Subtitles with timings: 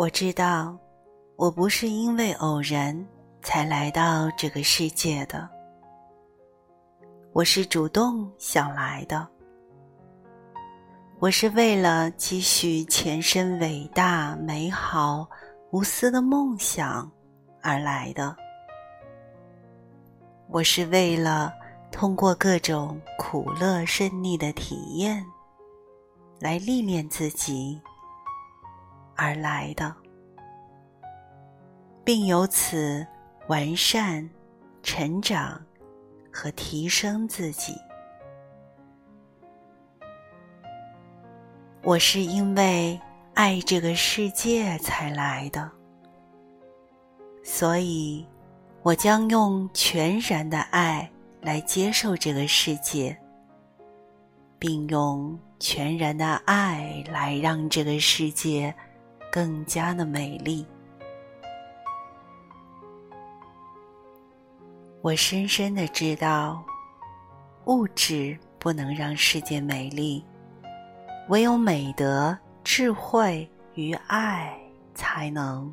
[0.00, 0.74] 我知道，
[1.36, 3.06] 我不是因为偶然
[3.42, 5.46] 才来到这个世界的，
[7.34, 9.28] 我是主动想来的，
[11.18, 15.28] 我是为了继续前身伟大、美好、
[15.70, 17.12] 无私的梦想
[17.60, 18.34] 而来的，
[20.48, 21.52] 我是为了
[21.92, 25.22] 通过各种苦乐顺逆的体验
[26.38, 27.78] 来历练自己。
[29.22, 29.94] 而来的，
[32.02, 33.06] 并由此
[33.48, 34.26] 完善、
[34.82, 35.60] 成长
[36.32, 37.74] 和提升自己。
[41.82, 42.98] 我是因为
[43.34, 45.70] 爱这个世界才来的，
[47.42, 48.26] 所以
[48.82, 51.10] 我将用全然的爱
[51.42, 53.14] 来接受这个世界，
[54.58, 58.74] 并用全然的爱来让这个世界。
[59.30, 60.66] 更加的美丽。
[65.02, 66.62] 我深深的知道，
[67.64, 70.22] 物质不能让世界美丽，
[71.28, 74.54] 唯有美德、智慧与爱
[74.94, 75.72] 才能。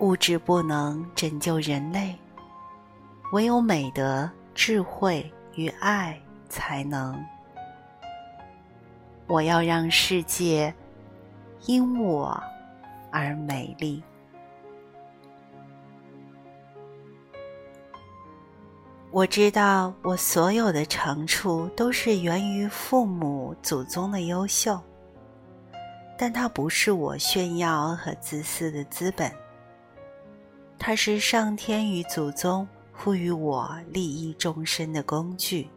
[0.00, 2.18] 物质不能拯救人类，
[3.32, 7.24] 唯有美德、智慧与爱才能。
[9.28, 10.74] 我要让世界。
[11.66, 12.42] 因我
[13.10, 14.02] 而美丽。
[19.10, 24.80] 我知道，我所有的长处都是源于父母祖宗的优秀，
[26.18, 29.32] 但它不是我炫耀和自私的资本，
[30.78, 35.68] 它是上天与祖宗赋予我利益众生的工具。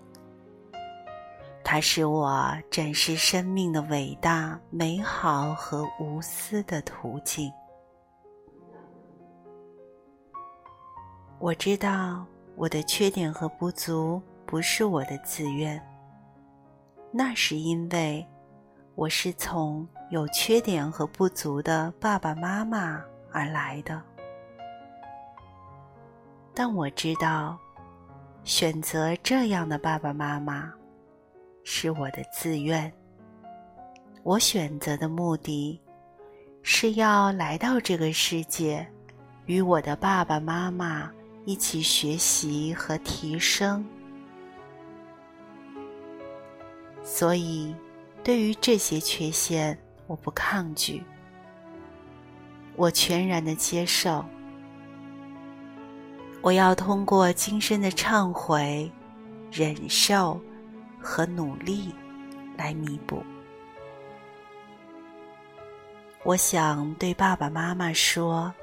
[1.70, 2.42] 它是我
[2.72, 7.52] 展示生命的伟大、美好和无私的途径。
[11.40, 15.78] 我知道我的缺点和不足不是我的自愿，
[17.12, 18.26] 那是因为
[18.96, 23.04] 我是从有缺点和不足的爸爸妈妈
[23.34, 24.02] 而来的。
[26.56, 27.58] 但我知道，
[28.46, 30.72] 选择这样的爸爸妈妈。
[31.70, 32.90] 是我的自愿。
[34.24, 35.78] 我选择的目的，
[36.64, 38.88] 是要来到这个世界，
[39.48, 41.12] 与我的爸爸妈妈
[41.44, 43.86] 一起学习和提升。
[47.04, 47.76] 所以，
[48.24, 51.04] 对于这些缺陷，我不抗拒，
[52.78, 54.24] 我全然的接受。
[56.42, 58.90] 我要通过今生的忏悔、
[59.52, 60.40] 忍受。
[61.08, 61.96] 和努力
[62.58, 63.24] 来弥补。
[66.24, 68.54] 我想对爸爸妈妈说：“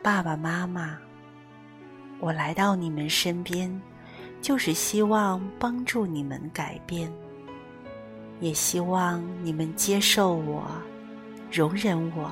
[0.00, 0.96] 爸爸妈妈，
[2.20, 3.68] 我来到你们身边，
[4.40, 7.12] 就是希望帮助你们改变，
[8.38, 10.62] 也希望你们接受我，
[11.50, 12.30] 容忍我。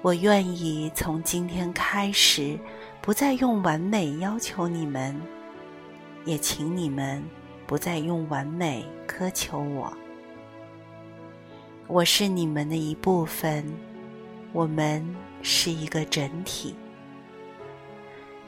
[0.00, 2.56] 我愿意从今天开始，
[3.02, 5.20] 不再用完美要求你们。”
[6.26, 7.24] 也请你们
[7.66, 9.90] 不再用完美苛求我。
[11.86, 13.64] 我是你们的一部分，
[14.52, 15.02] 我们
[15.40, 16.74] 是一个整体。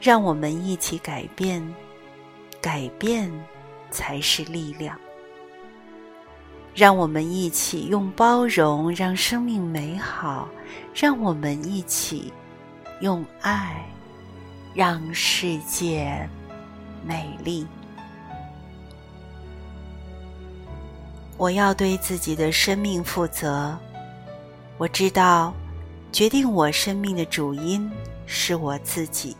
[0.01, 1.65] 让我们一起改变，
[2.61, 3.31] 改变
[3.89, 4.99] 才是力量。
[6.75, 10.47] 让我们一起用包容让生命美好，
[10.93, 12.31] 让我们一起
[13.01, 13.85] 用爱
[14.73, 16.29] 让世界。
[17.05, 17.65] 美丽。
[21.37, 23.77] 我要对自己的生命负责。
[24.77, 25.53] 我知道，
[26.11, 27.89] 决定我生命的主因
[28.25, 29.35] 是我自己。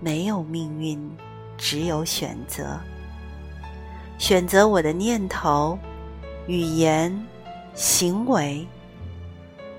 [0.00, 1.10] 没有命运，
[1.56, 2.78] 只有选择。
[4.18, 5.78] 选择我的念头、
[6.46, 7.12] 语言、
[7.74, 8.66] 行为。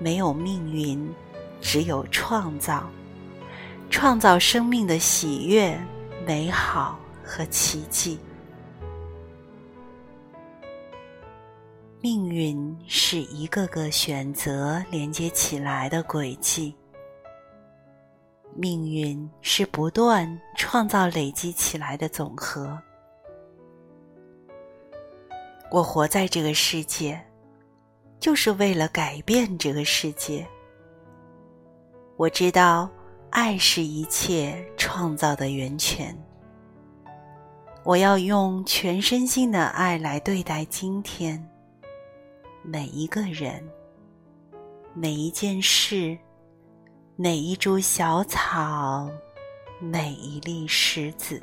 [0.00, 1.08] 没有命运，
[1.60, 2.84] 只有创造。
[3.90, 5.78] 创造生命的喜悦。
[6.26, 8.18] 美好和奇迹，
[12.00, 16.74] 命运是一个个选择连接起来的轨迹。
[18.54, 22.80] 命运是不断创造、累积起来的总和。
[25.70, 27.22] 我活在这个世界，
[28.18, 30.46] 就是为了改变这个世界。
[32.16, 32.88] 我知道。
[33.34, 36.16] 爱是一切创造的源泉。
[37.82, 41.44] 我要用全身心的爱来对待今天。
[42.62, 43.60] 每一个人、
[44.94, 46.16] 每一件事、
[47.16, 49.10] 每一株小草、
[49.80, 51.42] 每一粒石子。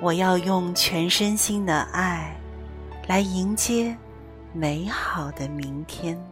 [0.00, 2.36] 我要用全身心的爱
[3.06, 3.96] 来迎接
[4.52, 6.31] 美好的明天。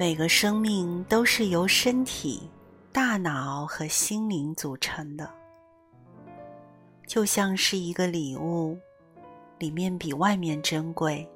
[0.00, 2.48] 每个生命都是由身体、
[2.90, 5.30] 大脑和心灵组成的，
[7.06, 8.78] 就像是一个礼物，
[9.58, 11.30] 里面比外面珍贵，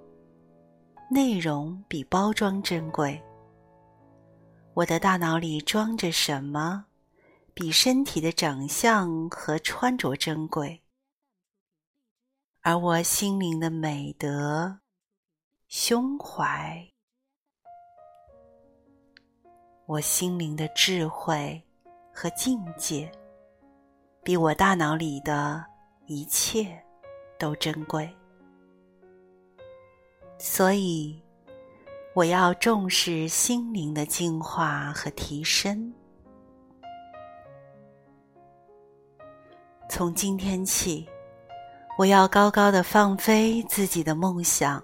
[1.11, 3.23] 内容比包装珍贵。
[4.73, 6.87] 我的大脑里装着什么，
[7.53, 10.81] 比身体的长相和穿着珍贵，
[12.63, 14.79] 而我心灵的美德、
[15.69, 16.94] 胸怀。
[19.87, 21.63] 我心灵的智慧
[22.11, 23.11] 和境界，
[24.23, 25.63] 比我大脑里的
[26.07, 26.67] 一切
[27.39, 28.09] 都珍贵，
[30.39, 31.23] 所以
[32.15, 35.93] 我要重视心灵的净化和提升。
[39.91, 41.07] 从今天起，
[41.99, 44.83] 我要高高的放飞自己的梦想，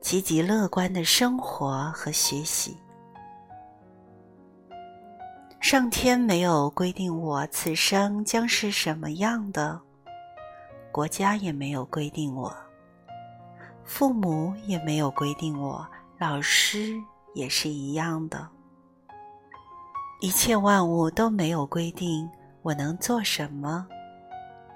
[0.00, 2.76] 积极乐观的生活和学习。
[5.60, 9.78] 上天没有规定我此生将是什么样的，
[10.90, 12.52] 国家也没有规定我，
[13.84, 15.86] 父母也没有规定我，
[16.18, 16.98] 老师
[17.34, 18.48] 也是一样的。
[20.20, 22.28] 一切万物都没有规定
[22.62, 23.86] 我能做什么，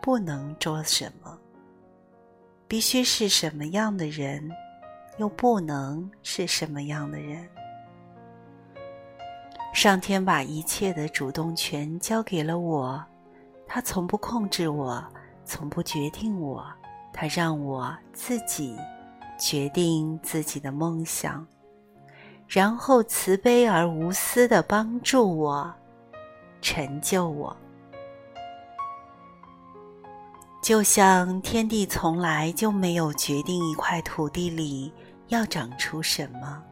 [0.02, 1.36] 不能做什么，
[2.68, 4.48] 必须是什么样的人，
[5.16, 7.48] 又不能是什么样的人。
[9.74, 13.04] 上天把一切的主动权交给了我，
[13.66, 15.04] 他从不控制我，
[15.44, 16.64] 从不决定我，
[17.12, 18.78] 他让我自己
[19.36, 21.44] 决定自己的梦想，
[22.46, 25.74] 然后慈悲而无私的帮助我，
[26.62, 27.54] 成就我。
[30.62, 34.90] 就像天地从来就没有决定一块土地里
[35.28, 36.62] 要长出什么。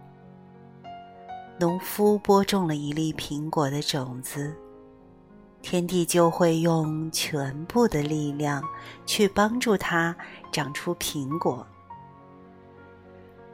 [1.59, 4.53] 农夫播种了一粒苹果的种子，
[5.61, 8.63] 天地就会用全部的力量
[9.07, 10.17] 去帮助它
[10.51, 11.65] 长出苹果。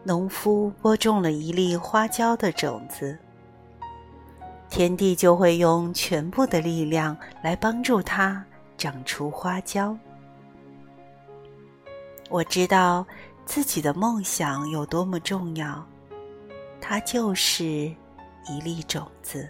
[0.05, 3.19] 农夫播种了一粒花椒的种子，
[4.71, 8.43] 天地就会用全部的力量来帮助它
[8.79, 9.95] 长出花椒。
[12.31, 13.05] 我知道
[13.45, 15.85] 自己的梦想有多么重要。
[16.81, 19.49] 它就是一粒种子。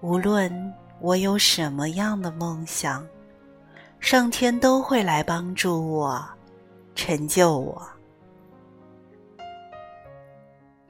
[0.00, 3.06] 无论我有什么样的梦想，
[4.00, 6.22] 上天都会来帮助我，
[6.94, 7.82] 成就我。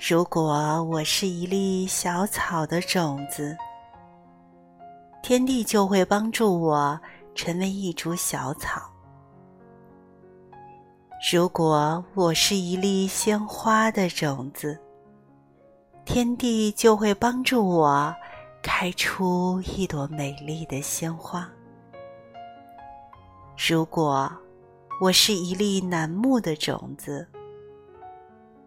[0.06, 3.56] 如果我是一粒小草的种子，
[5.22, 7.01] 天地就会帮助我
[7.34, 8.91] 成为一株小草。
[11.32, 14.78] 如果我是一粒鲜花的种子，
[16.04, 18.14] 天地就会帮助我
[18.62, 21.50] 开出一朵美丽的鲜花。
[23.56, 24.31] 如果
[25.00, 27.26] 我是一粒楠木的种子，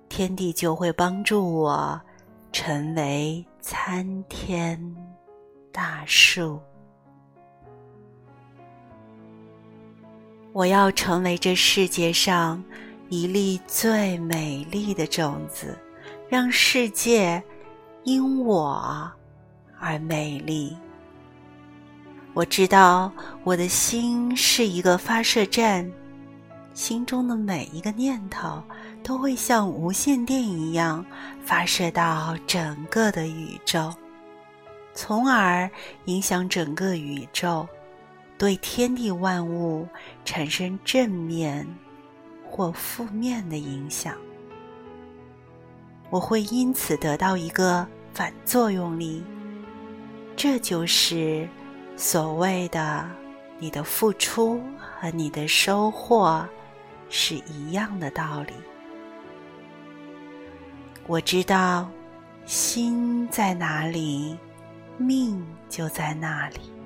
[0.09, 2.01] 天地就会帮助我
[2.51, 4.95] 成为参天
[5.71, 6.59] 大树。
[10.57, 12.63] 我要成为这世界上
[13.09, 15.77] 一粒最美丽的种子，
[16.27, 17.43] 让世界
[18.05, 19.07] 因我
[19.79, 20.75] 而美丽。
[22.33, 23.11] 我知道
[23.43, 25.87] 我的心是一个发射站，
[26.73, 28.59] 心中的每一个念头
[29.03, 31.05] 都会像无线电一样
[31.45, 33.93] 发射到整个的宇宙，
[34.95, 35.69] 从而
[36.05, 37.69] 影响整个宇宙。
[38.37, 39.87] 对天地万物
[40.23, 41.67] 产生正面
[42.45, 44.15] 或负面的影响，
[46.09, 49.23] 我会因此得到一个反作用力。
[50.35, 51.49] 这就是
[51.95, 53.09] 所谓的
[53.57, 56.47] 你的付出和你的收获
[57.09, 58.53] 是一样的道理。
[61.07, 61.89] 我知道，
[62.45, 64.37] 心在哪里，
[64.97, 66.76] 命就在那里。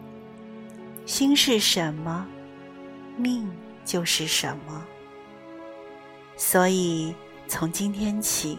[1.12, 2.26] 心是什么，
[3.18, 3.46] 命
[3.84, 4.82] 就是什么。
[6.38, 7.14] 所以，
[7.50, 8.58] 从今天起，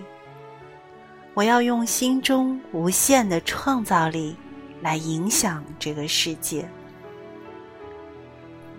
[1.33, 4.37] 我要用心中无限的创造力
[4.83, 6.69] 来影响这个世界。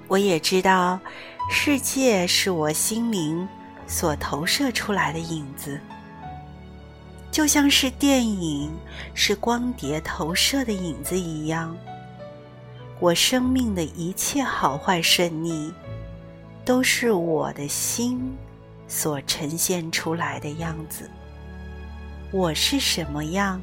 [0.08, 1.00] 我也知道，
[1.50, 3.50] 世界是我心灵
[3.88, 5.82] 所投射出来的影子，
[7.32, 8.72] 就像是电影
[9.16, 11.76] 是光碟投射的影子一样。
[13.00, 15.74] 我生命的一切好坏顺逆，
[16.64, 18.34] 都是我的心
[18.88, 21.10] 所呈现出来的样子。
[22.32, 23.62] 我是什么样，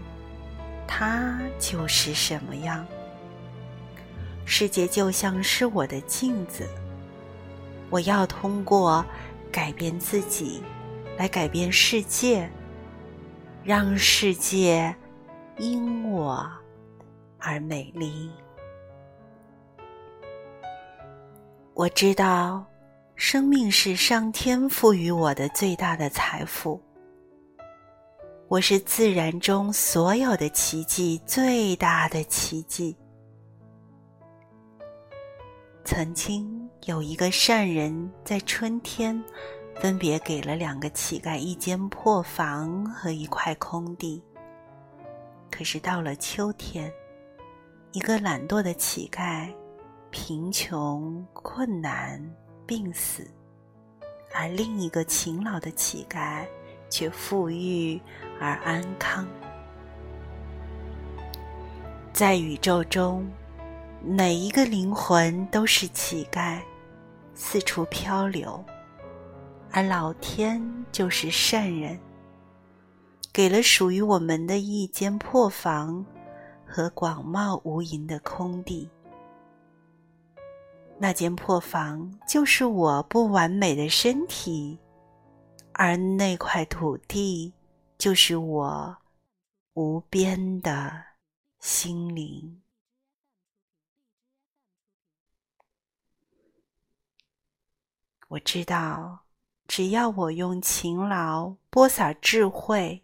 [0.86, 2.86] 它就是什么样。
[4.44, 6.68] 世界就像是我的镜子，
[7.88, 9.04] 我要通过
[9.50, 10.62] 改变自己，
[11.16, 12.50] 来改变世界，
[13.64, 14.94] 让世界
[15.56, 16.46] 因我
[17.38, 18.30] 而美丽。
[21.80, 22.62] 我知道，
[23.14, 26.78] 生命是上天赋予我的最大的财富。
[28.48, 32.94] 我是自然中所有的奇迹最大的奇迹。
[35.82, 39.18] 曾经有一个善人，在春天，
[39.76, 44.22] 分别给了两个乞丐一间破房和一块空地。
[45.50, 46.92] 可是到了秋天，
[47.92, 49.50] 一个懒惰的乞丐，
[50.10, 52.20] 贫穷、困难、
[52.66, 53.30] 病死，
[54.34, 56.44] 而另一个勤劳的乞丐
[56.88, 58.00] 却富裕
[58.40, 59.26] 而安康。
[62.12, 63.26] 在宇宙中。
[64.02, 66.58] 每一个灵魂都是乞丐，
[67.34, 68.64] 四处漂流，
[69.70, 70.58] 而老天
[70.90, 72.00] 就是善人，
[73.30, 76.02] 给了属于我们的一间破房
[76.66, 78.88] 和广袤无垠的空地。
[81.02, 84.78] 那间破房就是我不完美的身体，
[85.72, 87.54] 而那块土地
[87.96, 88.98] 就是我
[89.72, 91.02] 无边的
[91.58, 92.62] 心灵。
[98.28, 99.24] 我知道，
[99.66, 103.02] 只要我用勤劳播撒智慧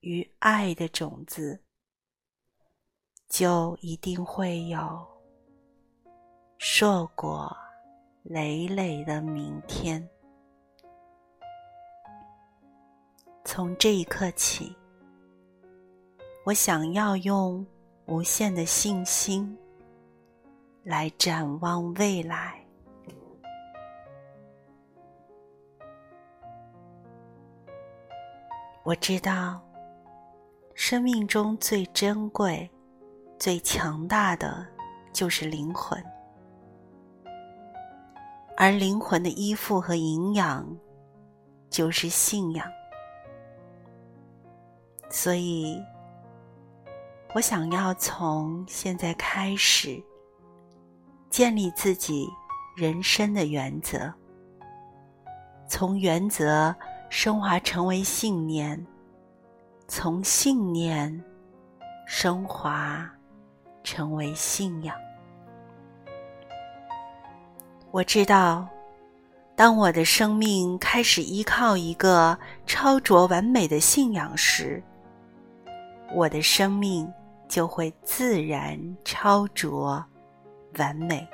[0.00, 1.62] 与爱的种子，
[3.28, 5.15] 就一定会有
[6.58, 7.54] 硕果
[8.22, 10.06] 累累的明天。
[13.44, 14.74] 从这一刻起，
[16.44, 17.64] 我想要用
[18.06, 19.56] 无限的信心
[20.82, 22.60] 来展望未来。
[28.82, 29.60] 我知道，
[30.74, 32.68] 生命中最珍贵、
[33.38, 34.66] 最强大的
[35.12, 36.02] 就是灵魂，
[38.56, 40.66] 而灵魂的依附和营养
[41.70, 42.66] 就是信仰。
[45.10, 45.82] 所以，
[47.34, 50.02] 我想要从现在开始
[51.30, 52.28] 建立自己
[52.76, 54.12] 人生的原则，
[55.68, 56.74] 从原则。
[57.08, 58.84] 升华成为信念，
[59.86, 61.24] 从信念
[62.04, 63.08] 升华
[63.84, 64.94] 成为信仰。
[67.90, 68.68] 我知道，
[69.54, 74.82] 当我的生命开始依靠一个超卓完美的信仰时，
[76.14, 77.10] 我的生命
[77.48, 80.04] 就会自然超卓
[80.78, 81.26] 完美。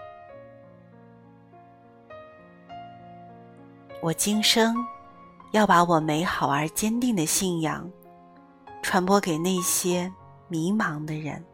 [4.01, 4.75] 我今生。
[5.53, 7.87] 要把我美好而坚定的信仰
[8.83, 10.11] 传播给那些
[10.49, 11.45] 迷茫的人，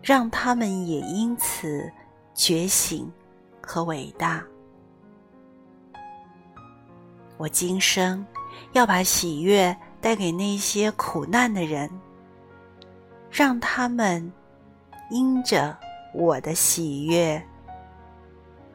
[0.00, 1.92] 让他们也因此
[2.32, 3.12] 觉醒
[3.66, 4.42] 和伟大。
[7.36, 8.24] 我今生
[8.72, 11.90] 要把喜悦带给那些苦难的人，
[13.30, 14.32] 让他们
[15.10, 15.76] 因着
[16.14, 17.42] 我的喜悦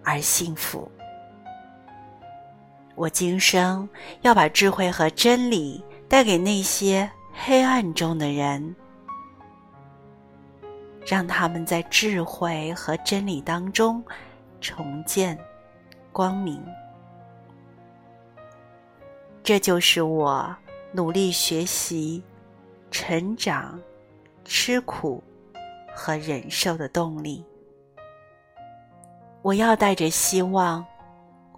[0.03, 0.91] 而幸福。
[2.95, 3.87] 我今生
[4.21, 8.75] 要把智慧和真理带给那些黑暗中的人，
[11.07, 14.03] 让他们在智慧和真理当中
[14.61, 15.37] 重见
[16.13, 16.63] 光明。
[19.43, 20.55] 这就是我
[20.93, 22.23] 努力学习、
[22.89, 23.77] 成长、
[24.45, 25.21] 吃苦
[25.93, 27.43] 和忍受的动力。
[29.41, 30.85] 我要带着希望。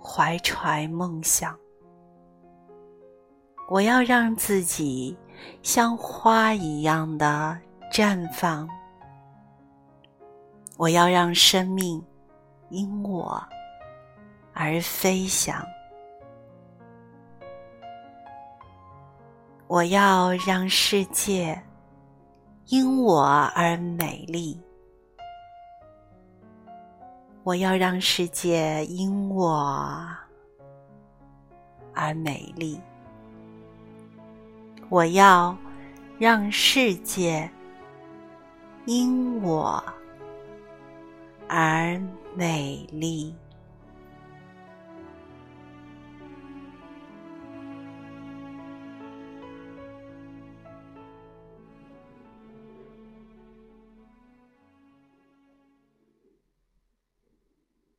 [0.05, 1.57] 怀揣梦想，
[3.69, 5.17] 我要让自己
[5.61, 7.57] 像花一样的
[7.89, 8.67] 绽放。
[10.75, 12.03] 我要让生命
[12.73, 13.39] 因我
[14.51, 15.63] 而飞翔。
[19.67, 21.61] 我要让世界
[22.65, 23.21] 因我
[23.55, 24.59] 而美丽。
[27.43, 30.09] 我要让世界因我
[31.93, 32.81] 而美丽。
[34.89, 35.55] 我要
[36.17, 37.47] 让世界
[38.87, 39.83] 因我
[41.55, 42.01] 而
[42.35, 43.35] 美丽。